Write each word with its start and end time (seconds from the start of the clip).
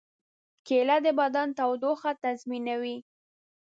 کېله 0.67 0.97
د 1.05 1.07
بدن 1.19 1.47
تودوخه 1.57 2.11
تنظیموي. 2.23 2.97